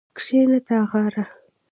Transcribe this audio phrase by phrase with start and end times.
[0.17, 1.23] کښېنه تاغاره